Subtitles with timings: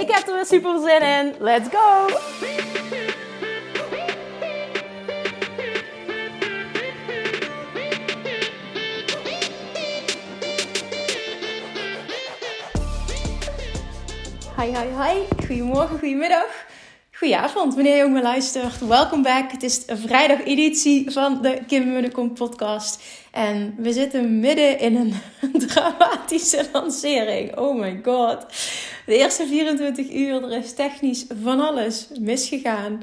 [0.00, 1.34] Ik heb er weer super zin in.
[1.38, 2.06] Let's go!
[14.56, 15.46] Hi, hi, hi.
[15.46, 16.46] Goedemorgen, goedemiddag.
[17.12, 18.86] Goedenavond, wanneer je ook maar luistert.
[18.88, 19.50] Welkom back.
[19.50, 23.02] Het is een vrijdag editie van de Kim Munnekom podcast.
[23.30, 25.14] En we zitten midden in een
[25.66, 27.58] dramatische lancering.
[27.58, 28.46] Oh my god.
[29.06, 33.02] De eerste 24 uur, er is technisch van alles misgegaan.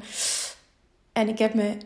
[1.12, 1.76] En ik heb me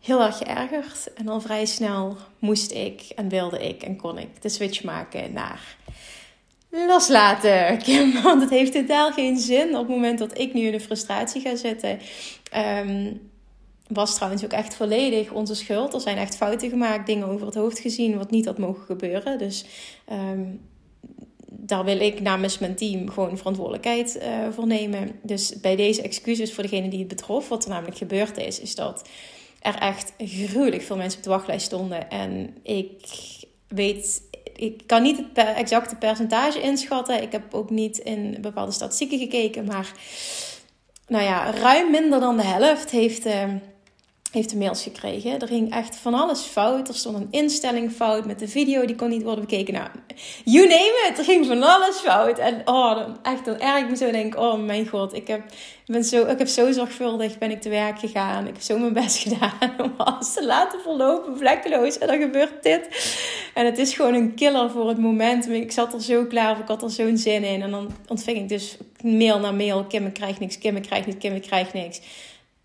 [0.00, 1.12] heel erg geërgerd.
[1.14, 5.32] En al vrij snel moest ik en wilde ik en kon ik de switch maken
[5.32, 5.76] naar
[6.70, 7.80] loslaten.
[8.22, 11.40] Want het heeft totaal geen zin op het moment dat ik nu in de frustratie
[11.40, 11.98] ga zitten.
[12.56, 13.20] Um,
[13.88, 15.94] was trouwens ook echt volledig onze schuld.
[15.94, 19.38] Er zijn echt fouten gemaakt, dingen over het hoofd gezien wat niet had mogen gebeuren.
[19.38, 19.64] Dus
[20.12, 20.60] um,
[21.66, 24.22] daar wil ik namens mijn team gewoon verantwoordelijkheid uh,
[24.52, 25.10] voor nemen.
[25.22, 28.74] Dus bij deze excuses voor degene die het betrof, wat er namelijk gebeurd is, is
[28.74, 29.08] dat
[29.60, 32.10] er echt gruwelijk veel mensen op de wachtlijst stonden.
[32.10, 33.00] En ik
[33.68, 34.22] weet
[34.56, 37.22] ik kan niet het exacte percentage inschatten.
[37.22, 39.64] Ik heb ook niet in bepaalde statistieken gekeken.
[39.64, 39.92] Maar
[41.06, 43.44] nou ja, ruim minder dan de helft heeft, uh,
[44.36, 45.38] heeft de mails gekregen.
[45.38, 46.88] Er ging echt van alles fout.
[46.88, 49.74] Er stond een instelling fout met de video, die kon niet worden bekeken.
[49.74, 49.88] Nou,
[50.44, 51.18] you name it.
[51.18, 52.38] Er ging van alles fout.
[52.38, 55.42] En oh, dan, echt, dan erg ik me zo denk, oh mijn god, ik heb,
[55.86, 58.46] ben zo, ik heb zo zorgvuldig ben ik te werk gegaan.
[58.46, 61.98] Ik heb zo mijn best gedaan om alles te laten verlopen, vlekkeloos.
[61.98, 62.88] En dan gebeurt dit.
[63.54, 65.48] En het is gewoon een killer voor het moment.
[65.48, 67.62] Ik zat er zo klaar of ik had er zo'n zin in.
[67.62, 69.84] En dan ontving ik dus mail na mail.
[69.84, 70.58] Kim, ik krijg niks.
[70.58, 71.18] Kim, ik krijg niks.
[71.18, 72.00] Kim, ik krijg niks.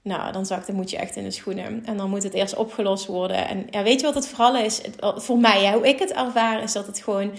[0.04, 1.84] Nou, dan zakt de moet je echt in de schoenen.
[1.86, 3.48] En dan moet het eerst opgelost worden.
[3.48, 4.82] En ja, weet je wat het vooral is?
[5.00, 7.32] Voor mij, hoe ik het ervaar, is dat het gewoon...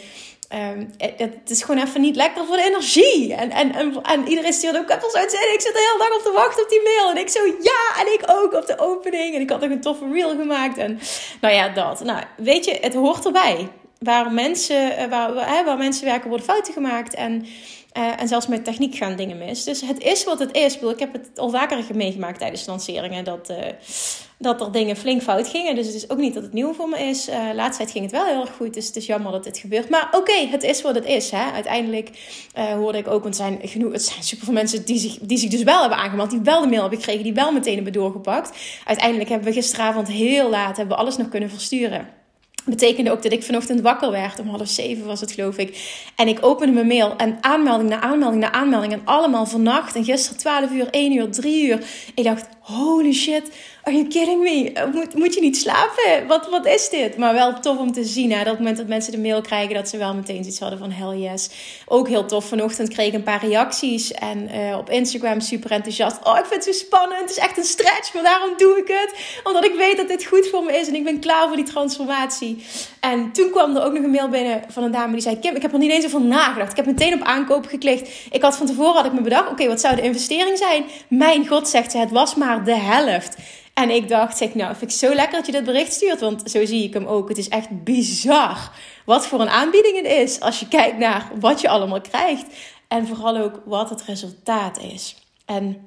[0.54, 3.34] Um, het, is gewoon even niet lekker voor de energie.
[3.34, 5.54] En, en, en, en iedereen stuurt ook even zo'n zin.
[5.54, 7.10] Ik zit er heel lang op te wachten op die mail.
[7.10, 9.34] En ik zo, ja, en ik ook op de opening.
[9.34, 10.78] En ik had ook een toffe reel gemaakt.
[10.78, 11.00] En
[11.40, 12.04] nou ja, dat.
[12.04, 13.68] Nou, weet je, het hoort erbij.
[13.98, 17.14] Waar mensen, eh, waar, waar, waar mensen werken, worden fouten gemaakt.
[17.14, 17.46] En
[17.96, 19.64] uh, en zelfs met techniek gaan dingen mis.
[19.64, 20.76] Dus het is wat het is.
[20.76, 23.24] Ik heb het al vaker meegemaakt tijdens lanceringen.
[23.24, 23.56] Dat, uh,
[24.38, 25.74] dat er dingen flink fout gingen.
[25.74, 27.28] Dus het is ook niet dat het nieuw voor me is.
[27.28, 28.74] Uh, laatst tijd ging het wel heel erg goed.
[28.74, 29.88] Dus het is jammer dat dit gebeurt.
[29.88, 31.30] Maar oké, het is wat het is.
[31.30, 31.50] Hè?
[31.52, 32.10] Uiteindelijk
[32.54, 33.22] hoorde ik ook.
[33.22, 36.30] Want zijn, genoeg, het zijn superveel mensen die zich, die zich dus wel hebben aangemeld.
[36.30, 37.22] Die wel de mail hebben gekregen.
[37.22, 38.58] Die wel meteen hebben doorgepakt.
[38.84, 40.76] Uiteindelijk hebben we gisteravond heel laat.
[40.76, 42.20] Hebben we alles nog kunnen versturen
[42.64, 44.38] betekende ook dat ik vanochtend wakker werd.
[44.38, 46.00] Om half zeven was het, geloof ik.
[46.16, 48.92] En ik opende mijn mail en aanmelding na aanmelding na aanmelding.
[48.92, 49.96] En allemaal vannacht.
[49.96, 51.84] En gisteren 12 uur, 1 uur, 3 uur.
[52.14, 53.50] Ik dacht, holy shit,
[53.84, 54.88] are you kidding me?
[54.92, 56.26] Moet, moet je niet slapen?
[56.26, 57.16] Wat, wat is dit?
[57.16, 58.32] Maar wel tof om te zien.
[58.32, 58.44] Hè?
[58.44, 61.16] Dat moment dat mensen de mail krijgen, dat ze wel meteen iets hadden van hell
[61.16, 61.50] yes.
[61.86, 62.44] Ook heel tof.
[62.44, 64.12] Vanochtend kreeg ik een paar reacties.
[64.12, 66.18] En uh, op Instagram super enthousiast.
[66.24, 67.20] Oh, ik vind het zo spannend.
[67.20, 69.40] Het is echt een stretch, maar daarom doe ik het.
[69.44, 70.88] Omdat ik weet dat dit goed voor me is.
[70.88, 72.64] En ik ben klaar voor die transformatie.
[73.00, 75.38] En toen kwam er ook nog een mail binnen van een dame die zei...
[75.38, 76.70] Kim, ik heb er niet eens over nagedacht.
[76.70, 78.10] Ik heb meteen op aankoop geklikt.
[78.30, 79.50] Ik had van tevoren had ik me bedacht...
[79.50, 80.84] Oké, wat zou de investering zijn?
[81.08, 83.36] Mijn god, zegt ze, het was maar de helft.
[83.74, 86.20] En ik dacht, zeg, nou, vind ik zo lekker dat je dit bericht stuurt.
[86.20, 87.28] Want zo zie ik hem ook.
[87.28, 88.70] Het is echt bizar
[89.04, 90.40] wat voor een aanbieding het is.
[90.40, 92.46] Als je kijkt naar wat je allemaal krijgt.
[92.88, 95.16] En vooral ook wat het resultaat is.
[95.44, 95.86] En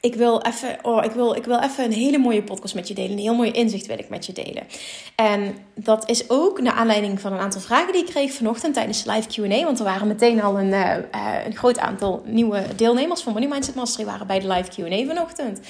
[0.00, 2.94] ik wil even, oh, ik wil, ik wil even een hele mooie podcast met je
[2.94, 3.10] delen.
[3.10, 4.62] Een heel mooi inzicht wil ik met je delen.
[5.14, 9.02] En dat is ook naar aanleiding van een aantal vragen die ik kreeg vanochtend tijdens
[9.02, 9.64] de live Q&A.
[9.64, 10.96] Want er waren meteen al een, uh,
[11.44, 15.60] een groot aantal nieuwe deelnemers van Money Mindset Mastery waren bij de live Q&A vanochtend.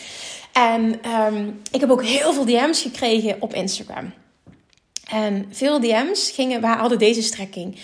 [0.52, 1.00] En
[1.34, 4.12] um, ik heb ook heel veel DM's gekregen op Instagram.
[5.10, 7.78] En veel DM's gingen, waar hadden deze strekking.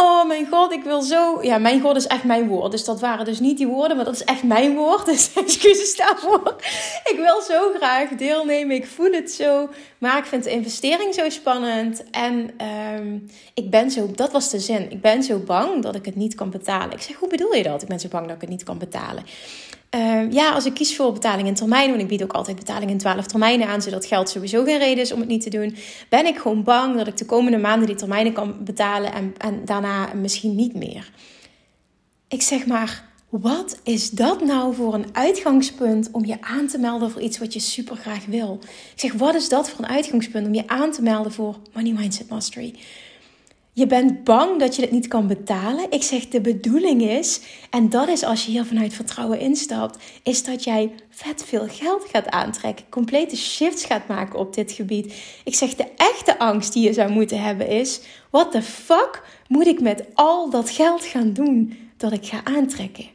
[0.00, 1.42] Oh mijn god, ik wil zo.
[1.42, 2.70] Ja, mijn god is echt mijn woord.
[2.70, 5.06] Dus dat waren dus niet die woorden, maar dat is echt mijn woord.
[5.18, 6.54] Dus excuses daarvoor.
[7.04, 8.76] Ik wil zo graag deelnemen.
[8.76, 9.68] Ik voel het zo.
[9.98, 12.10] Maar ik vind de investering zo spannend.
[12.10, 12.50] En
[12.96, 14.10] um, ik ben zo.
[14.14, 14.90] Dat was de zin.
[14.90, 16.92] Ik ben zo bang dat ik het niet kan betalen.
[16.92, 17.82] Ik zeg, hoe bedoel je dat?
[17.82, 19.24] Ik ben zo bang dat ik het niet kan betalen.
[19.94, 22.90] Uh, ja, als ik kies voor betaling in termijn, want ik bied ook altijd betaling
[22.90, 25.76] in 12 termijnen aan, zodat geld sowieso geen reden is om het niet te doen,
[26.08, 29.64] ben ik gewoon bang dat ik de komende maanden die termijnen kan betalen en, en
[29.64, 31.10] daarna misschien niet meer.
[32.28, 37.10] Ik zeg maar, wat is dat nou voor een uitgangspunt om je aan te melden
[37.10, 38.58] voor iets wat je super graag wil?
[38.94, 41.92] Ik zeg, wat is dat voor een uitgangspunt om je aan te melden voor Money
[41.92, 42.74] Mindset Mastery?
[43.78, 45.90] Je bent bang dat je het niet kan betalen.
[45.90, 47.40] Ik zeg, de bedoeling is,
[47.70, 52.04] en dat is als je hier vanuit vertrouwen instapt, is dat jij vet veel geld
[52.12, 52.84] gaat aantrekken.
[52.88, 55.14] Complete shifts gaat maken op dit gebied.
[55.44, 59.66] Ik zeg, de echte angst die je zou moeten hebben is, what the fuck moet
[59.66, 63.06] ik met al dat geld gaan doen dat ik ga aantrekken?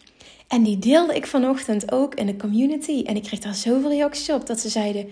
[0.48, 3.04] En die deelde ik vanochtend ook in de community.
[3.06, 5.10] En ik kreeg daar zoveel reacties op dat ze zeiden: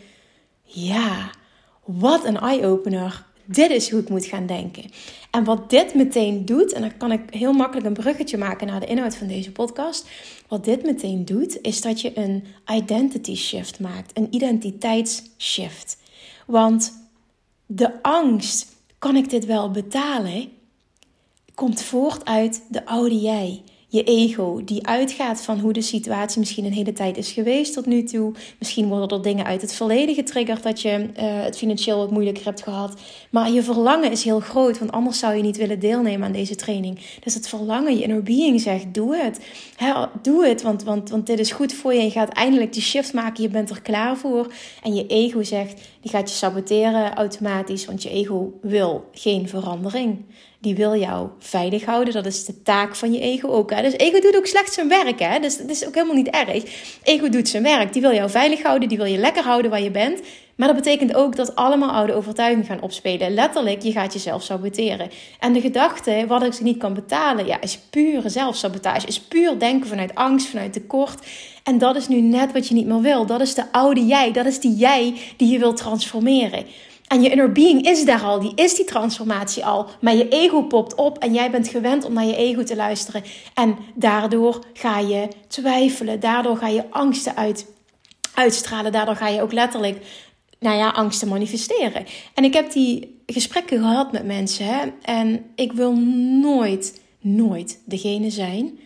[0.64, 1.32] Ja,
[1.86, 3.30] wat een eye-opener.
[3.46, 4.84] Dit is hoe ik moet gaan denken.
[5.32, 8.80] En wat dit meteen doet, en dan kan ik heel makkelijk een bruggetje maken naar
[8.80, 10.10] de inhoud van deze podcast.
[10.48, 15.98] Wat dit meteen doet, is dat je een identity shift maakt, een identiteitsshift.
[16.46, 16.94] Want
[17.66, 20.50] de angst, kan ik dit wel betalen,
[21.56, 26.66] komt voort uit de oude jij je ego, die uitgaat van hoe de situatie misschien
[26.66, 28.34] een hele tijd is geweest tot nu toe.
[28.60, 32.46] Misschien worden er dingen uit het verleden getriggerd dat je uh, het financieel wat moeilijker
[32.46, 32.94] hebt gehad.
[33.30, 36.56] Maar je verlangen is heel groot, want anders zou je niet willen deelnemen aan deze
[36.56, 37.00] training.
[37.24, 39.40] Dus het verlangen, je inner being zegt: doe het.
[40.22, 42.04] doe het, want, want, want dit is goed voor je.
[42.04, 44.54] Je gaat eindelijk die shift maken, je bent er klaar voor.
[44.84, 50.18] En je ego zegt: die gaat je saboteren automatisch, want je ego wil geen verandering
[50.62, 52.14] die wil jou veilig houden.
[52.14, 53.72] Dat is de taak van je ego ook.
[53.72, 53.82] Hè?
[53.82, 55.20] Dus ego doet ook slecht zijn werk.
[55.20, 55.40] Hè?
[55.40, 56.64] Dus dat is ook helemaal niet erg.
[57.04, 57.94] Ego doet zijn werk.
[57.94, 58.90] Die wil jou veilig houden.
[58.90, 60.20] Die wil je lekker houden waar je bent.
[60.56, 63.34] Maar dat betekent ook dat allemaal oude overtuigingen gaan opspelen.
[63.34, 65.10] Letterlijk, je gaat jezelf saboteren.
[65.40, 69.08] En de gedachte, wat ik ze niet kan betalen, ja, is pure zelfsabotage.
[69.08, 71.26] Is puur denken vanuit angst, vanuit tekort.
[71.64, 73.26] En dat is nu net wat je niet meer wil.
[73.26, 74.32] Dat is de oude jij.
[74.32, 76.66] Dat is die jij die je wil transformeren.
[77.12, 79.88] En je inner being is daar al, die is die transformatie al.
[80.02, 83.24] Maar je ego popt op en jij bent gewend om naar je ego te luisteren.
[83.54, 87.66] En daardoor ga je twijfelen, daardoor ga je angsten uit,
[88.34, 90.06] uitstralen, daardoor ga je ook letterlijk,
[90.60, 92.06] nou ja, angsten manifesteren.
[92.34, 95.94] En ik heb die gesprekken gehad met mensen hè, en ik wil
[96.42, 98.80] nooit, nooit degene zijn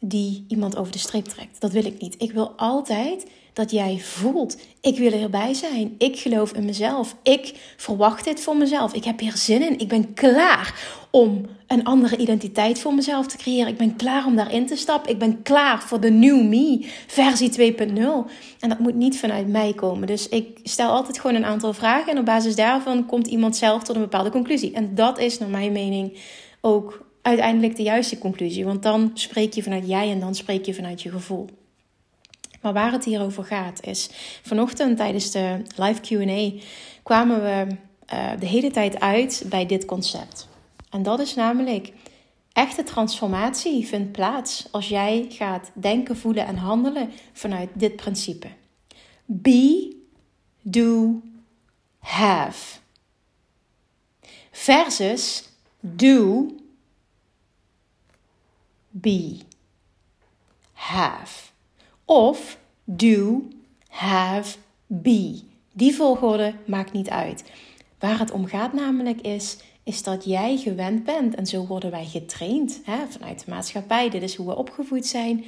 [0.00, 1.60] die iemand over de streep trekt.
[1.60, 2.14] Dat wil ik niet.
[2.18, 5.94] Ik wil altijd dat jij voelt: ik wil erbij zijn.
[5.98, 7.16] Ik geloof in mezelf.
[7.22, 8.94] Ik verwacht dit voor mezelf.
[8.94, 9.78] Ik heb hier zin in.
[9.78, 13.68] Ik ben klaar om een andere identiteit voor mezelf te creëren.
[13.68, 15.10] Ik ben klaar om daarin te stappen.
[15.10, 17.76] Ik ben klaar voor de new me, versie 2.0.
[18.60, 20.06] En dat moet niet vanuit mij komen.
[20.06, 23.82] Dus ik stel altijd gewoon een aantal vragen en op basis daarvan komt iemand zelf
[23.82, 24.72] tot een bepaalde conclusie.
[24.72, 26.18] En dat is naar mijn mening
[26.60, 28.64] ook uiteindelijk de juiste conclusie.
[28.64, 31.46] Want dan spreek je vanuit jij en dan spreek je vanuit je gevoel.
[32.60, 34.10] Maar waar het hier over gaat is,
[34.42, 36.62] vanochtend tijdens de live QA
[37.02, 37.66] kwamen we
[38.14, 40.48] uh, de hele tijd uit bij dit concept.
[40.90, 41.92] En dat is namelijk,
[42.52, 48.48] echte transformatie vindt plaats als jij gaat denken, voelen en handelen vanuit dit principe.
[49.24, 49.96] Be,
[50.62, 51.20] do,
[51.98, 52.78] have.
[54.50, 55.48] Versus
[55.80, 56.46] do,
[58.88, 59.38] be,
[60.72, 61.49] have.
[62.12, 63.42] Of do,
[63.88, 65.40] have, be.
[65.72, 67.44] Die volgorde maakt niet uit.
[67.98, 72.04] Waar het om gaat namelijk is, is dat jij gewend bent, en zo worden wij
[72.04, 75.44] getraind hè, vanuit de maatschappij, dit is hoe we opgevoed zijn.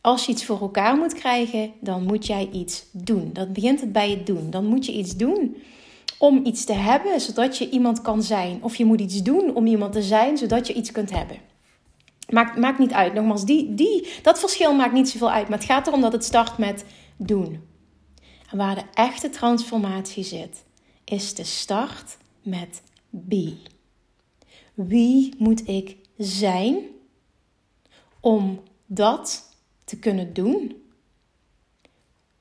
[0.00, 3.30] Als je iets voor elkaar moet krijgen, dan moet jij iets doen.
[3.32, 4.50] Dat begint het bij het doen.
[4.50, 5.56] Dan moet je iets doen
[6.18, 8.62] om iets te hebben, zodat je iemand kan zijn.
[8.62, 11.36] Of je moet iets doen om iemand te zijn, zodat je iets kunt hebben.
[12.28, 13.14] Maakt, niet uit.
[13.14, 15.48] Nogmaals, die, die, dat verschil maakt niet zoveel uit.
[15.48, 16.84] Maar het gaat erom dat het start met
[17.16, 17.68] doen.
[18.50, 20.64] En waar de echte transformatie zit,
[21.04, 23.56] is de start met be.
[24.74, 26.78] Wie moet ik zijn
[28.20, 29.54] om dat
[29.84, 30.82] te kunnen doen,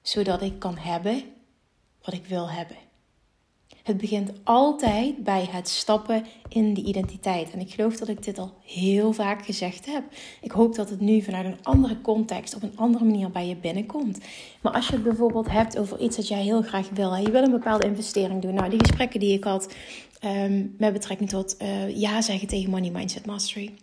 [0.01, 1.23] zodat ik kan hebben
[2.01, 2.84] wat ik wil hebben?
[3.85, 7.51] Het begint altijd bij het stappen in die identiteit.
[7.51, 10.03] En ik geloof dat ik dit al heel vaak gezegd heb.
[10.41, 13.55] Ik hoop dat het nu vanuit een andere context, op een andere manier bij je
[13.55, 14.19] binnenkomt.
[14.61, 17.43] Maar als je het bijvoorbeeld hebt over iets dat jij heel graag wil, je wil
[17.43, 18.53] een bepaalde investering doen.
[18.53, 19.73] Nou, die gesprekken die ik had
[20.25, 23.73] um, met betrekking tot uh, ja zeggen tegen Money Mindset Mastery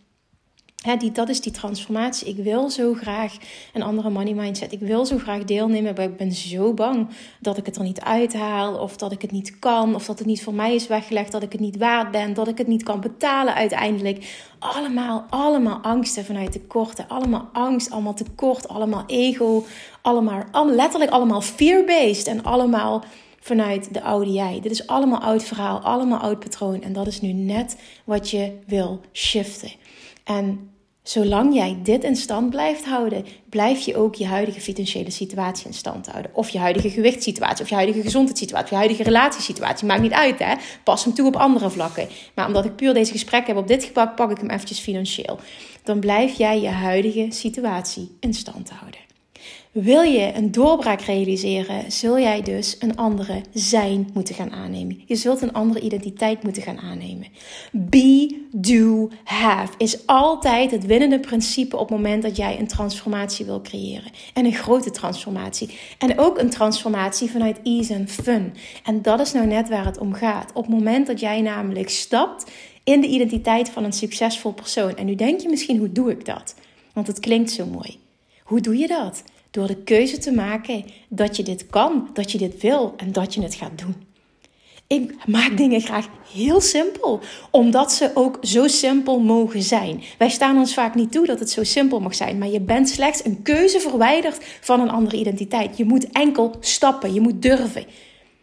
[0.98, 2.28] die, dat is die transformatie.
[2.28, 3.36] Ik wil zo graag
[3.72, 4.72] een andere money mindset.
[4.72, 7.08] Ik wil zo graag deelnemen, maar ik ben zo bang
[7.40, 8.74] dat ik het er niet uithaal.
[8.74, 9.94] Of dat ik het niet kan.
[9.94, 11.32] Of dat het niet voor mij is weggelegd.
[11.32, 12.34] Dat ik het niet waard ben.
[12.34, 14.46] Dat ik het niet kan betalen uiteindelijk.
[14.58, 17.08] Allemaal, allemaal angsten vanuit tekorten.
[17.08, 19.64] Allemaal angst, allemaal tekort, allemaal ego.
[20.02, 22.26] Allemaal, letterlijk allemaal fear-based.
[22.26, 23.04] En allemaal
[23.40, 24.58] vanuit de oude jij.
[24.60, 26.82] Dit is allemaal oud verhaal, allemaal oud patroon.
[26.82, 29.72] En dat is nu net wat je wil shiften.
[30.24, 30.71] En
[31.02, 35.74] Zolang jij dit in stand blijft houden, blijf je ook je huidige financiële situatie in
[35.74, 36.30] stand houden.
[36.34, 39.86] Of je huidige gewichtssituatie, of je huidige gezondheidssituatie, of je huidige relatiesituatie.
[39.86, 40.54] Maakt niet uit, hè?
[40.84, 42.08] Pas hem toe op andere vlakken.
[42.34, 45.38] Maar omdat ik puur deze gesprekken heb op dit gebied, pak ik hem eventjes financieel.
[45.82, 49.00] Dan blijf jij je huidige situatie in stand houden.
[49.72, 55.02] Wil je een doorbraak realiseren, zul jij dus een andere zijn moeten gaan aannemen.
[55.06, 57.26] Je zult een andere identiteit moeten gaan aannemen.
[57.70, 63.46] Be, do, have is altijd het winnende principe op het moment dat jij een transformatie
[63.46, 64.10] wil creëren.
[64.34, 65.78] En een grote transformatie.
[65.98, 68.54] En ook een transformatie vanuit ease en fun.
[68.84, 70.50] En dat is nou net waar het om gaat.
[70.54, 72.50] Op het moment dat jij namelijk stapt
[72.84, 74.96] in de identiteit van een succesvol persoon.
[74.96, 76.54] En nu denk je misschien, hoe doe ik dat?
[76.92, 77.98] Want het klinkt zo mooi.
[78.42, 79.22] Hoe doe je dat?
[79.52, 83.34] Door de keuze te maken dat je dit kan, dat je dit wil en dat
[83.34, 83.94] je het gaat doen.
[84.86, 90.02] Ik maak dingen graag heel simpel, omdat ze ook zo simpel mogen zijn.
[90.18, 92.88] Wij staan ons vaak niet toe dat het zo simpel mag zijn, maar je bent
[92.88, 95.76] slechts een keuze verwijderd van een andere identiteit.
[95.76, 97.84] Je moet enkel stappen, je moet durven.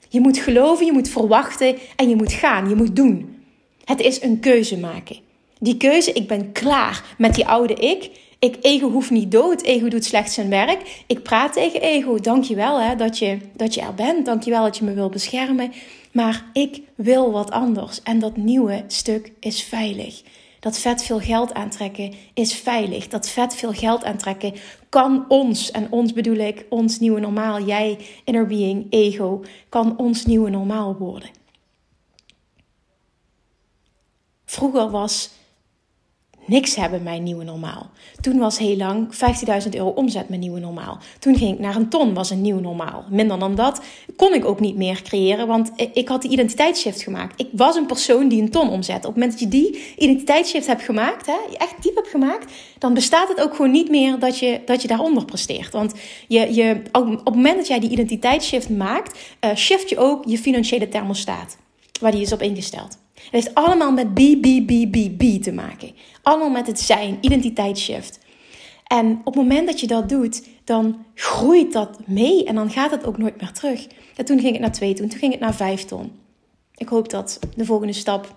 [0.10, 3.44] Je moet geloven, je moet verwachten en je moet gaan, je moet doen.
[3.86, 5.18] Het is een keuze maken.
[5.60, 8.12] Die keuze, ik ben klaar met die oude ik.
[8.40, 9.62] Ik, ego hoeft niet dood.
[9.62, 11.04] Ego doet slechts zijn werk.
[11.08, 12.20] Ik praat tegen ego.
[12.20, 14.26] Dankjewel hè, dat, je, dat je er bent.
[14.26, 15.72] Dankjewel dat je me wil beschermen.
[16.12, 18.02] Maar ik wil wat anders.
[18.04, 20.22] En dat nieuwe stuk is veilig.
[20.60, 23.08] Dat vet veel geld aantrekken is veilig.
[23.08, 24.54] Dat vet veel geld aantrekken
[24.90, 30.26] kan ons, en ons bedoel ik, ons nieuwe normaal, jij, inner being, ego, kan ons
[30.26, 31.30] nieuwe normaal worden.
[34.46, 35.30] Vroeger was
[36.50, 37.90] niks hebben mijn nieuwe normaal.
[38.22, 39.08] Toen was heel lang
[39.64, 40.98] 15.000 euro omzet mijn nieuwe normaal.
[41.20, 43.06] Toen ging ik naar een ton, was een nieuw normaal.
[43.10, 43.82] Minder dan dat
[44.16, 47.42] kon ik ook niet meer creëren, want ik had de identiteitsshift gemaakt.
[47.42, 48.96] Ik was een persoon die een ton omzet.
[48.96, 52.94] Op het moment dat je die identiteitsshift hebt gemaakt, hè, echt diep hebt gemaakt, dan
[52.94, 55.72] bestaat het ook gewoon niet meer dat je, dat je daaronder presteert.
[55.72, 55.94] Want
[56.28, 60.38] je, je, op het moment dat jij die identiteitsshift maakt, uh, shift je ook je
[60.38, 61.58] financiële thermostaat,
[62.00, 62.98] waar die is op ingesteld.
[63.24, 65.92] Het heeft allemaal met B, B, B, B, B te maken.
[66.22, 68.20] Allemaal met het zijn, identiteitsshift.
[68.88, 72.92] En op het moment dat je dat doet, dan groeit dat mee en dan gaat
[72.92, 73.88] het ook nooit meer terug.
[74.16, 76.12] En toen ging het naar twee ton, toen ging het naar vijf ton.
[76.76, 78.36] Ik hoop dat de volgende stap,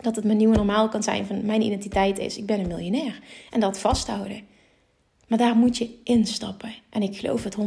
[0.00, 3.20] dat het mijn nieuwe normaal kan zijn van mijn identiteit is, ik ben een miljonair.
[3.50, 4.42] En dat vasthouden.
[5.30, 6.74] Maar daar moet je instappen.
[6.88, 7.58] En ik geloof het 100%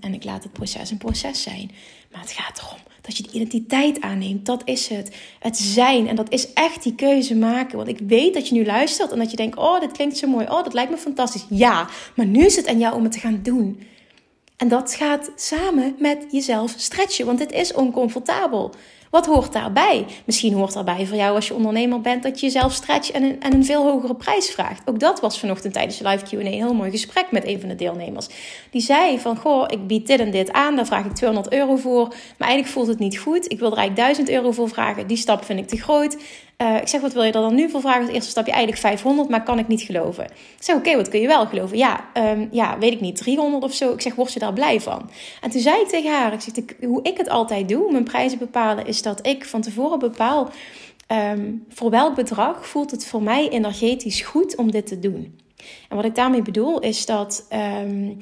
[0.00, 1.70] en ik laat het proces een proces zijn.
[2.12, 4.46] Maar het gaat erom dat je de identiteit aanneemt.
[4.46, 5.16] Dat is het.
[5.38, 6.08] Het zijn.
[6.08, 7.76] En dat is echt die keuze maken.
[7.76, 10.28] Want ik weet dat je nu luistert en dat je denkt: oh, dit klinkt zo
[10.28, 10.46] mooi.
[10.46, 11.46] Oh, dat lijkt me fantastisch.
[11.48, 13.82] Ja, maar nu is het aan jou om het te gaan doen.
[14.56, 18.74] En dat gaat samen met jezelf stretchen, want het is oncomfortabel.
[19.10, 20.06] Wat hoort daarbij?
[20.24, 23.42] Misschien hoort daarbij voor jou als je ondernemer bent dat je jezelf stretcht en een,
[23.42, 24.82] en een veel hogere prijs vraagt.
[24.84, 27.68] Ook dat was vanochtend tijdens de live Q&A een heel mooi gesprek met een van
[27.68, 28.26] de deelnemers.
[28.70, 31.76] Die zei van, goh, ik bied dit en dit aan, daar vraag ik 200 euro
[31.76, 32.08] voor.
[32.08, 33.52] Maar eigenlijk voelt het niet goed.
[33.52, 35.06] Ik wil er eigenlijk 1000 euro voor vragen.
[35.06, 36.16] Die stap vind ik te groot.
[36.62, 38.02] Uh, ik zeg, wat wil je er dan nu voor vragen?
[38.02, 40.24] Het eerste stapje eigenlijk 500, maar kan ik niet geloven.
[40.24, 41.76] Ik zeg, oké, wat kun je wel geloven?
[41.76, 43.92] Ja, um, ja, weet ik niet, 300 of zo.
[43.92, 45.10] Ik zeg, word je daar blij van?
[45.40, 48.38] En toen zei ik tegen haar, ik zeg, hoe ik het altijd doe, mijn prijzen
[48.38, 50.50] bepalen, is dat ik van tevoren bepaal...
[51.12, 55.40] Um, voor welk bedrag voelt het voor mij energetisch goed om dit te doen?
[55.88, 57.46] En wat ik daarmee bedoel is dat
[57.82, 58.18] um,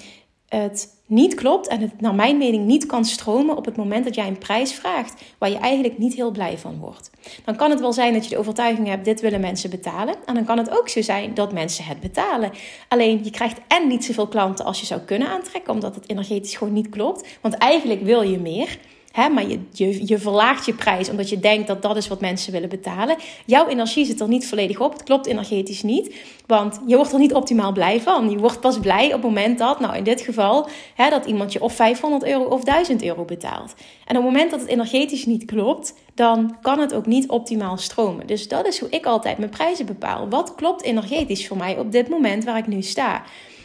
[0.48, 4.14] het niet klopt en het naar mijn mening niet kan stromen op het moment dat
[4.14, 7.10] jij een prijs vraagt waar je eigenlijk niet heel blij van wordt.
[7.44, 10.14] Dan kan het wel zijn dat je de overtuiging hebt, dit willen mensen betalen.
[10.26, 12.52] En dan kan het ook zo zijn dat mensen het betalen.
[12.88, 16.56] Alleen je krijgt en niet zoveel klanten als je zou kunnen aantrekken, omdat het energetisch
[16.56, 17.38] gewoon niet klopt.
[17.40, 18.78] Want eigenlijk wil je meer.
[19.14, 22.20] Hè, maar je, je, je verlaagt je prijs omdat je denkt dat dat is wat
[22.20, 23.16] mensen willen betalen.
[23.46, 24.92] Jouw energie zit er niet volledig op.
[24.92, 26.14] Het klopt energetisch niet.
[26.46, 28.30] Want je wordt er niet optimaal blij van.
[28.30, 31.52] Je wordt pas blij op het moment dat, nou in dit geval, hè, dat iemand
[31.52, 33.74] je of 500 euro of 1000 euro betaalt.
[34.04, 37.76] En op het moment dat het energetisch niet klopt, dan kan het ook niet optimaal
[37.76, 38.26] stromen.
[38.26, 40.28] Dus dat is hoe ik altijd mijn prijzen bepaal.
[40.28, 43.22] Wat klopt energetisch voor mij op dit moment waar ik nu sta?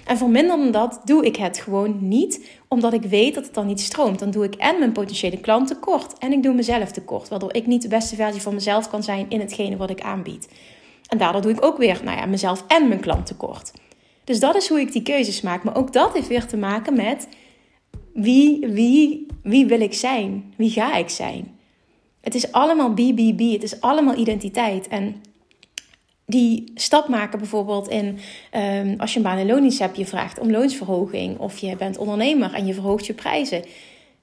[0.09, 3.53] En voor minder dan dat doe ik het gewoon niet, omdat ik weet dat het
[3.53, 4.19] dan niet stroomt.
[4.19, 7.67] Dan doe ik en mijn potentiële klant tekort en ik doe mezelf tekort, waardoor ik
[7.67, 10.49] niet de beste versie van mezelf kan zijn in hetgene wat ik aanbied.
[11.07, 13.71] En daardoor doe ik ook weer, nou ja, mezelf en mijn klant tekort.
[14.23, 15.63] Dus dat is hoe ik die keuzes maak.
[15.63, 17.27] Maar ook dat heeft weer te maken met
[18.13, 20.53] wie, wie, wie wil ik zijn?
[20.57, 21.57] Wie ga ik zijn?
[22.21, 24.87] Het is allemaal BBB, het is allemaal identiteit.
[24.87, 25.21] En
[26.29, 28.19] die stap maken bijvoorbeeld in
[28.55, 31.97] um, als je een baan- en loondienst hebt, je vraagt om loonsverhoging of je bent
[31.97, 33.63] ondernemer en je verhoogt je prijzen.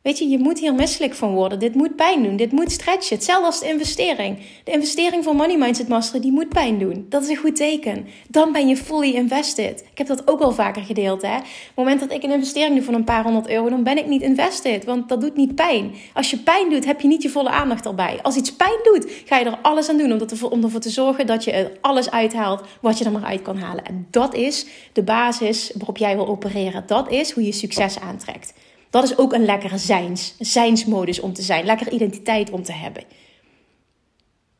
[0.06, 1.58] Weet je, je moet hier misselijk van worden.
[1.58, 2.36] Dit moet pijn doen.
[2.36, 3.16] Dit moet stretchen.
[3.16, 4.38] Hetzelfde als de investering.
[4.64, 7.06] De investering van Money Mindset Mastery, die moet pijn doen.
[7.08, 8.06] Dat is een goed teken.
[8.28, 9.84] Dan ben je fully invested.
[9.90, 11.22] Ik heb dat ook al vaker gedeeld.
[11.22, 11.36] Hè?
[11.36, 13.98] Op het moment dat ik een investering doe van een paar honderd euro, dan ben
[13.98, 14.84] ik niet invested.
[14.84, 15.94] Want dat doet niet pijn.
[16.14, 18.18] Als je pijn doet, heb je niet je volle aandacht erbij.
[18.22, 20.90] Als iets pijn doet, ga je er alles aan doen om, ervoor, om ervoor te
[20.90, 23.84] zorgen dat je er alles uithaalt wat je er maar uit kan halen.
[23.84, 26.84] En dat is de basis waarop jij wil opereren.
[26.86, 28.52] Dat is hoe je succes aantrekt.
[28.97, 31.65] Dat is ook een lekkere zijns, zijnsmodus om te zijn.
[31.65, 33.03] Lekkere identiteit om te hebben.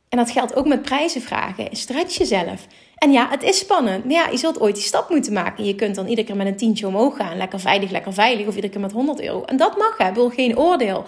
[0.09, 1.76] En dat geldt ook met prijzen vragen.
[1.76, 2.66] Stretch jezelf.
[2.97, 4.05] En ja, het is spannend.
[4.05, 5.64] Maar ja, je zult ooit die stap moeten maken.
[5.64, 7.37] Je kunt dan iedere keer met een tientje omhoog gaan.
[7.37, 8.47] Lekker veilig, lekker veilig.
[8.47, 9.43] Of iedere keer met 100 euro.
[9.43, 10.12] En dat mag, hè.
[10.12, 11.05] Wil geen oordeel.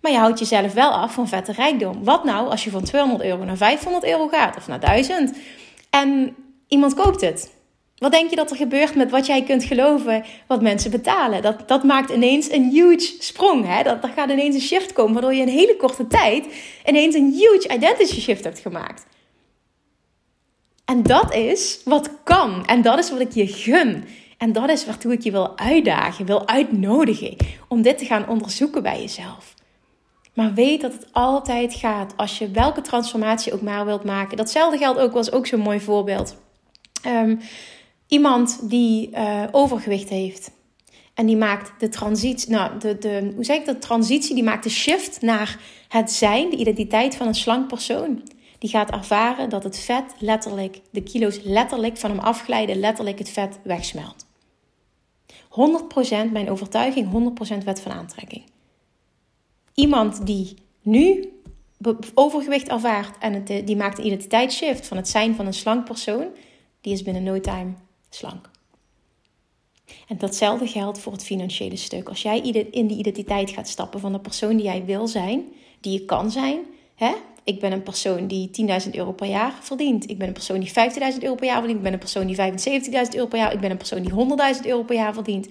[0.00, 2.04] Maar je houdt jezelf wel af van vette rijkdom.
[2.04, 4.56] Wat nou als je van 200 euro naar 500 euro gaat?
[4.56, 5.36] Of naar 1000?
[5.90, 6.36] En
[6.68, 7.56] iemand koopt het.
[7.98, 11.42] Wat denk je dat er gebeurt met wat jij kunt geloven, wat mensen betalen?
[11.42, 13.66] Dat, dat maakt ineens een huge sprong.
[13.66, 13.82] Hè?
[13.82, 16.46] Dat, er gaat ineens een shift komen, waardoor je in een hele korte tijd
[16.86, 19.06] ineens een huge identity shift hebt gemaakt.
[20.84, 22.66] En dat is wat kan.
[22.66, 24.04] En dat is wat ik je gun.
[24.38, 27.36] En dat is waartoe ik je wil uitdagen, wil uitnodigen.
[27.68, 29.54] Om dit te gaan onderzoeken bij jezelf.
[30.34, 34.36] Maar weet dat het altijd gaat als je welke transformatie ook maar wilt maken.
[34.36, 36.36] Datzelfde geldt ook, was ook zo'n mooi voorbeeld.
[37.06, 37.40] Um,
[38.08, 40.50] iemand die uh, overgewicht heeft.
[41.14, 43.80] En die maakt de transitie, nou, de, de, hoe zeg ik dat?
[43.80, 48.22] Transitie, die maakt de shift naar het zijn, de identiteit van een slank persoon.
[48.58, 53.30] Die gaat ervaren dat het vet letterlijk, de kilo's letterlijk van hem afglijden, letterlijk het
[53.30, 54.26] vet wegsmelt.
[56.28, 58.42] 100% mijn overtuiging, 100% wet van aantrekking.
[59.74, 61.32] Iemand die nu
[62.14, 66.26] overgewicht ervaart en het, die maakt een identiteitsshift van het zijn van een slank persoon,
[66.80, 67.74] die is binnen no time
[68.10, 68.50] slank.
[70.08, 72.08] En datzelfde geldt voor het financiële stuk.
[72.08, 75.44] Als jij in die identiteit gaat stappen van de persoon die jij wil zijn,
[75.80, 76.58] die je kan zijn.
[76.94, 77.12] Hè?
[77.44, 78.50] Ik ben een persoon die
[78.84, 80.10] 10.000 euro per jaar verdient.
[80.10, 80.74] Ik ben een persoon die 15.000
[81.20, 81.78] euro per jaar verdient.
[81.78, 83.52] Ik ben een persoon die 75.000 euro per jaar.
[83.52, 84.12] Ik ben een persoon die
[84.60, 85.48] 100.000 euro per jaar verdient.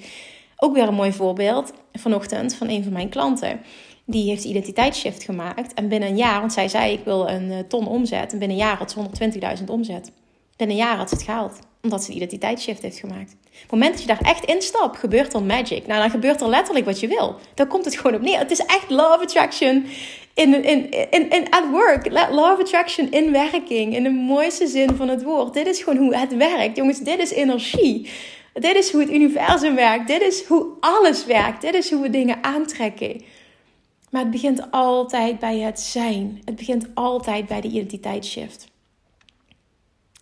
[0.57, 3.61] Ook weer een mooi voorbeeld vanochtend van een van mijn klanten.
[4.05, 5.73] Die heeft de identiteitsshift gemaakt.
[5.73, 8.31] En binnen een jaar, want zij zei ik wil een eh, ton omzet.
[8.31, 10.11] En binnen een jaar had ze 120.000 omzet.
[10.55, 13.31] Binnen een jaar had ze het gehaald omdat ze een identiteitsshift heeft gemaakt.
[13.31, 15.87] Op het moment dat je daar echt instapt, gebeurt er magic.
[15.87, 17.35] Nou, dan gebeurt er letterlijk wat je wil.
[17.53, 18.39] Dan komt het gewoon op neer.
[18.39, 19.85] Het is echt love attraction
[20.33, 22.11] in, in, in, in, at work.
[22.31, 23.95] Love attraction in werking.
[23.95, 25.53] In de mooiste zin van het woord.
[25.53, 26.77] Dit is gewoon hoe het werkt.
[26.77, 28.09] Jongens, dit is energie.
[28.53, 30.07] Dit is hoe het universum werkt.
[30.07, 31.61] Dit is hoe alles werkt.
[31.61, 33.21] Dit is hoe we dingen aantrekken.
[34.09, 36.41] Maar het begint altijd bij het zijn.
[36.45, 38.67] Het begint altijd bij de identiteitsshift.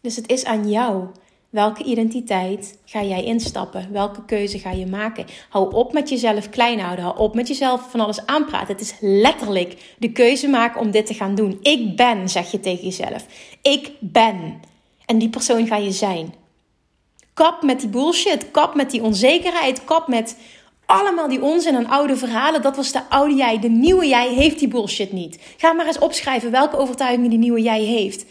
[0.01, 1.07] Dus het is aan jou
[1.55, 3.87] Welke identiteit ga jij instappen?
[3.91, 5.25] Welke keuze ga je maken?
[5.49, 7.05] Hou op met jezelf klein houden.
[7.05, 8.67] Hou op met jezelf van alles aanpraten.
[8.67, 11.59] Het is letterlijk de keuze maken om dit te gaan doen.
[11.61, 13.25] Ik ben, zeg je tegen jezelf.
[13.61, 14.59] Ik ben.
[15.05, 16.33] En die persoon ga je zijn.
[17.33, 18.51] Kap met die bullshit.
[18.51, 19.83] Kap met die onzekerheid.
[19.83, 20.37] Kap met
[20.85, 22.61] allemaal die onzin en oude verhalen.
[22.61, 23.59] Dat was de oude jij.
[23.59, 25.39] De nieuwe jij heeft die bullshit niet.
[25.57, 28.25] Ga maar eens opschrijven welke overtuigingen die nieuwe jij heeft.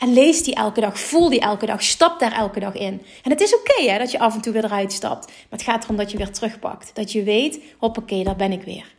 [0.00, 3.02] En lees die elke dag, voel die elke dag, stap daar elke dag in.
[3.22, 5.26] En het is oké dat je af en toe weer eruit stapt.
[5.26, 6.90] Maar het gaat erom dat je weer terugpakt.
[6.94, 8.94] Dat je weet, hoppakee, daar ben ik weer.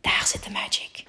[0.00, 1.04] Daar zit de magic.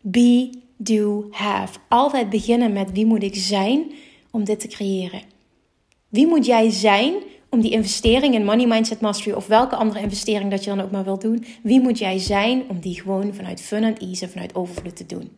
[0.00, 1.78] Be, do, have.
[1.88, 3.92] Altijd beginnen met wie moet ik zijn
[4.30, 5.22] om dit te creëren.
[6.08, 7.14] Wie moet jij zijn
[7.50, 10.90] om die investering in Money Mindset Mastery of welke andere investering dat je dan ook
[10.90, 11.44] maar wilt doen.
[11.62, 15.06] Wie moet jij zijn om die gewoon vanuit fun en ease en vanuit overvloed te
[15.06, 15.30] doen?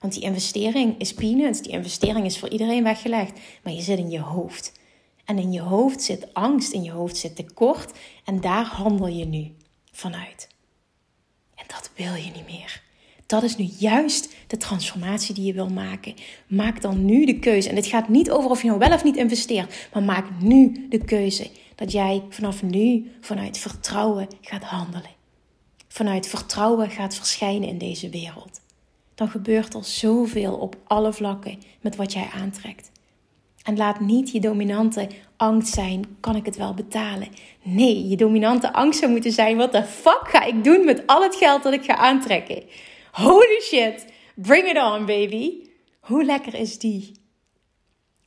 [0.00, 1.62] Want die investering is peanuts.
[1.62, 3.38] Die investering is voor iedereen weggelegd.
[3.62, 4.72] Maar je zit in je hoofd.
[5.24, 7.92] En in je hoofd zit angst, in je hoofd zit tekort.
[8.24, 9.54] En daar handel je nu
[9.92, 10.48] vanuit.
[11.54, 12.82] En dat wil je niet meer.
[13.26, 16.14] Dat is nu juist de transformatie die je wil maken.
[16.46, 17.68] Maak dan nu de keuze.
[17.68, 19.88] En dit gaat niet over of je nou wel of niet investeert.
[19.92, 25.10] Maar maak nu de keuze dat jij vanaf nu vanuit vertrouwen gaat handelen.
[25.88, 28.60] Vanuit vertrouwen gaat verschijnen in deze wereld
[29.20, 32.90] dan gebeurt er zoveel op alle vlakken met wat jij aantrekt.
[33.62, 37.28] En laat niet je dominante angst zijn: kan ik het wel betalen?
[37.62, 41.22] Nee, je dominante angst zou moeten zijn: wat de fuck ga ik doen met al
[41.22, 42.62] het geld dat ik ga aantrekken?
[43.12, 44.04] Holy shit,
[44.34, 45.68] bring it on, baby.
[46.00, 47.12] Hoe lekker is die?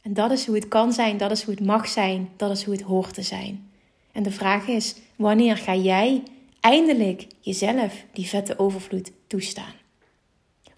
[0.02, 2.64] En dat is hoe het kan zijn, dat is hoe het mag zijn, dat is
[2.64, 3.72] hoe het hoort te zijn.
[4.12, 6.24] En de vraag is: wanneer ga jij
[6.60, 9.82] eindelijk jezelf die vette overvloed toestaan?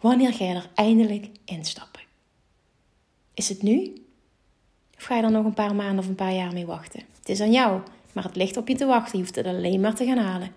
[0.05, 2.01] Wanneer ga je er eindelijk instappen?
[3.33, 3.93] Is het nu?
[4.97, 7.01] Of ga je er nog een paar maanden of een paar jaar mee wachten?
[7.19, 7.81] Het is aan jou,
[8.13, 9.17] maar het ligt op je te wachten.
[9.17, 10.51] Je hoeft het alleen maar te gaan halen.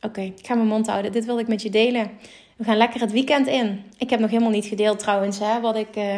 [0.00, 1.12] Oké, ik ga mijn mond houden.
[1.12, 2.10] Dit wil ik met je delen.
[2.56, 3.84] We gaan lekker het weekend in.
[3.98, 6.16] Ik heb nog helemaal niet gedeeld trouwens, hè, wat ik uh,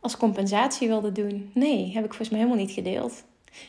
[0.00, 1.50] als compensatie wilde doen.
[1.54, 3.24] Nee, heb ik volgens mij helemaal niet gedeeld.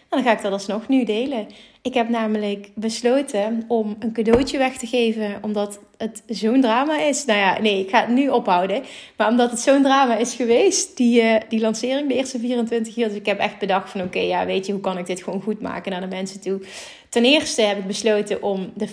[0.10, 1.48] Dan ga ik dat alsnog nu delen.
[1.82, 7.26] Ik heb namelijk besloten om een cadeautje weg te geven, omdat het zo'n drama is.
[7.26, 8.84] Nou ja, nee, ik ga het nu ophouden.
[9.18, 13.08] Maar omdat het zo'n drama is geweest, die, uh, die lancering, de eerste 24 uur.
[13.08, 15.42] Dus ik heb echt bedacht van, oké, ja, weet je, hoe kan ik dit gewoon
[15.42, 16.62] goed maken naar de mensen toe?
[17.10, 18.88] Ten eerste heb ik besloten om de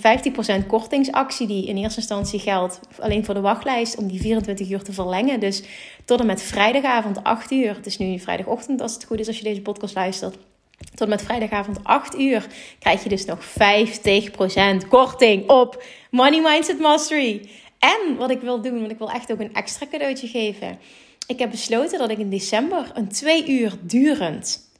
[0.62, 4.82] 50% kortingsactie, die in eerste instantie geldt alleen voor de wachtlijst, om die 24 uur
[4.82, 5.40] te verlengen.
[5.40, 5.62] Dus
[6.04, 7.74] tot en met vrijdagavond 8 uur.
[7.74, 10.36] Het is nu vrijdagochtend als het goed is als je deze podcast luistert.
[10.94, 12.46] Tot met vrijdagavond 8 uur
[12.78, 13.38] krijg je dus nog
[14.84, 17.48] 50% korting op Money Mindset Mastery.
[17.78, 20.78] En wat ik wil doen, want ik wil echt ook een extra cadeautje geven.
[21.26, 24.70] Ik heb besloten dat ik in december een twee uur durend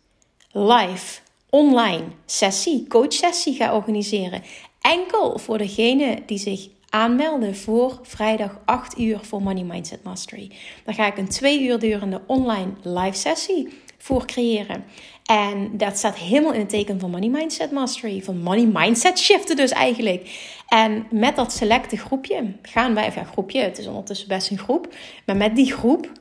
[0.52, 4.42] live online sessie, coach sessie ga organiseren.
[4.80, 10.50] Enkel voor degene die zich aanmelden voor vrijdag 8 uur voor Money Mindset Mastery.
[10.84, 13.68] Daar ga ik een twee uur durende online live sessie
[14.08, 14.84] voor creëren.
[15.24, 19.56] En dat staat helemaal in het teken van Money Mindset Mastery, van Money Mindset Shiften
[19.56, 20.52] dus eigenlijk.
[20.68, 24.58] En met dat selecte groepje gaan wij, of ja, groepje, het is ondertussen best een
[24.58, 24.94] groep,
[25.26, 26.12] maar met die groep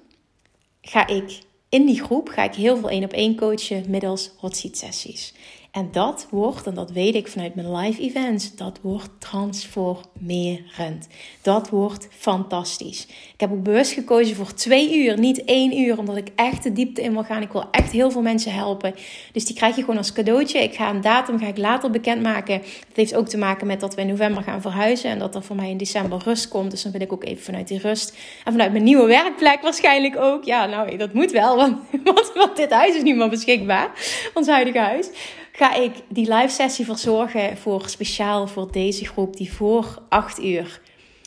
[0.81, 4.57] ga ik in die groep ga ik heel veel één op één coachen middels hot
[4.57, 5.33] seat sessies.
[5.77, 11.07] En dat wordt, en dat weet ik vanuit mijn live events, dat wordt transformerend.
[11.41, 13.07] Dat wordt fantastisch.
[13.33, 16.73] Ik heb ook bewust gekozen voor twee uur, niet één uur, omdat ik echt de
[16.73, 17.41] diepte in wil gaan.
[17.41, 18.95] Ik wil echt heel veel mensen helpen.
[19.31, 20.63] Dus die krijg je gewoon als cadeautje.
[20.63, 22.53] Ik ga een datum ga ik later bekendmaken.
[22.53, 25.43] Het heeft ook te maken met dat we in november gaan verhuizen en dat er
[25.43, 26.71] voor mij in december rust komt.
[26.71, 30.17] Dus dan wil ik ook even vanuit die rust en vanuit mijn nieuwe werkplek waarschijnlijk
[30.17, 30.43] ook.
[30.43, 33.91] Ja, nou, dat moet wel, want, want, want dit huis is niet meer beschikbaar,
[34.33, 35.09] ons huidige huis
[35.57, 40.81] ga ik die live sessie verzorgen voor speciaal voor deze groep die voor 8 uur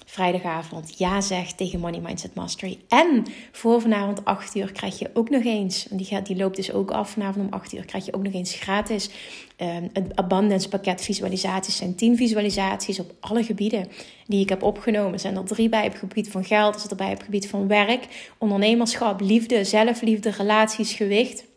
[0.06, 2.78] vrijdagavond ja zegt tegen Money Mindset Mastery.
[2.88, 6.72] En voor vanavond 8 uur krijg je ook nog eens, die, gaat, die loopt dus
[6.72, 9.10] ook af vanavond om 8 uur, krijg je ook nog eens gratis
[9.56, 11.76] um, een abundance pakket visualisaties.
[11.76, 13.88] zijn 10 visualisaties op alle gebieden
[14.26, 15.12] die ik heb opgenomen.
[15.12, 17.24] Er zijn er drie bij op het gebied van geld, er zit erbij op het
[17.24, 21.48] gebied van werk, ondernemerschap, liefde, zelfliefde, relaties, gewicht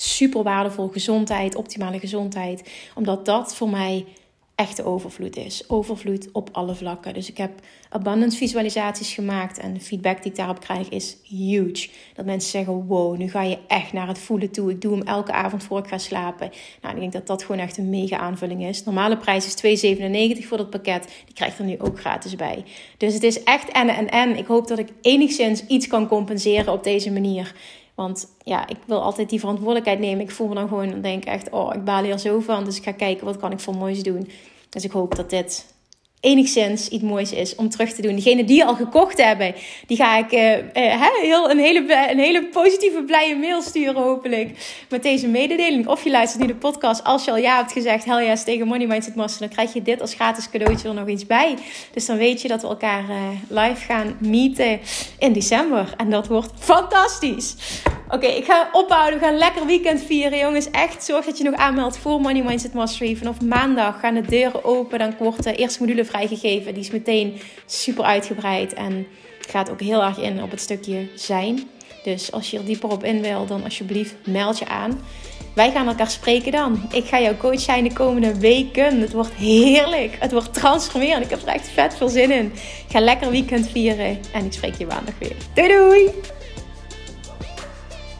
[0.00, 0.88] super waardevol.
[0.88, 2.70] Gezondheid, optimale gezondheid.
[2.94, 4.04] Omdat dat voor mij
[4.58, 5.64] echte overvloed is.
[5.68, 7.14] Overvloed op alle vlakken.
[7.14, 7.50] Dus ik heb
[7.90, 9.58] abundance visualisaties gemaakt.
[9.58, 11.88] En de feedback die ik daarop krijg is huge.
[12.14, 14.70] Dat mensen zeggen, wow, nu ga je echt naar het voelen toe.
[14.70, 16.50] Ik doe hem elke avond voor ik ga slapen.
[16.82, 18.84] Nou, ik denk dat dat gewoon echt een mega aanvulling is.
[18.84, 19.84] Normale prijs is
[20.40, 21.08] 2,97 voor dat pakket.
[21.24, 22.64] Die krijgt er nu ook gratis bij.
[22.96, 24.36] Dus het is echt en en en.
[24.36, 27.54] Ik hoop dat ik enigszins iets kan compenseren op deze manier.
[27.98, 30.20] Want ja, ik wil altijd die verantwoordelijkheid nemen.
[30.20, 32.64] Ik voel me dan gewoon, dan denk ik echt, oh, ik baal hier zo van.
[32.64, 34.30] Dus ik ga kijken, wat kan ik voor moois doen.
[34.68, 35.74] Dus ik hoop dat dit
[36.20, 38.14] enigszins iets moois is om terug te doen.
[38.14, 39.54] Diegenen die al gekocht hebben,
[39.86, 44.50] die ga ik uh, uh, heel, een, hele, een hele positieve, blije mail sturen hopelijk.
[44.88, 45.86] Met deze mededeling.
[45.86, 47.04] Of je luistert nu de podcast.
[47.04, 49.40] Als je al ja hebt gezegd, hell yes, tegen Money Mindset Master.
[49.40, 51.56] Dan krijg je dit als gratis cadeautje er nog iets bij.
[51.92, 53.16] Dus dan weet je dat we elkaar uh,
[53.48, 54.80] live gaan meeten
[55.18, 55.94] in december.
[55.96, 57.54] En dat wordt fantastisch.
[58.10, 59.18] Oké, ik ga ophouden.
[59.18, 60.70] We gaan lekker weekend vieren, jongens.
[60.70, 63.16] Echt, zorg dat je nog aanmeldt voor Money Mindset Mastery.
[63.16, 64.98] Vanaf maandag gaan de deuren open.
[64.98, 66.74] Dan wordt de eerste module vrijgegeven.
[66.74, 69.06] Die is meteen super uitgebreid en
[69.48, 71.68] gaat ook heel erg in op het stukje zijn.
[72.02, 75.00] Dus als je er dieper op in wil, dan alsjeblieft meld je aan.
[75.54, 76.88] Wij gaan elkaar spreken dan.
[76.92, 79.00] Ik ga jouw coach zijn de komende weken.
[79.00, 80.16] Het wordt heerlijk.
[80.20, 81.24] Het wordt transformerend.
[81.24, 82.52] Ik heb er echt vet veel zin in.
[82.88, 84.18] Ga lekker weekend vieren.
[84.32, 85.36] En ik spreek je maandag weer.
[85.54, 86.37] Doei doei!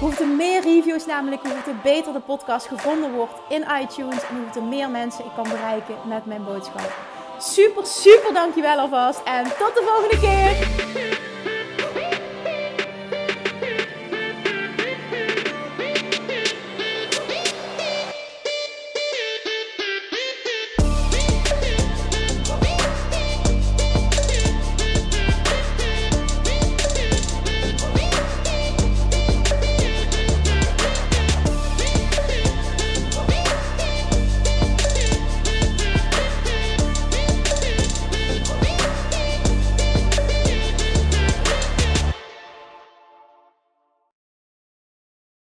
[0.00, 4.22] Hoeveel meer reviews namelijk, hoeveel beter de podcast gevonden wordt in iTunes.
[4.28, 6.92] En hoeveel meer mensen ik kan bereiken met mijn boodschap.
[7.38, 9.20] Super, super dankjewel alvast.
[9.24, 10.95] En tot de volgende keer.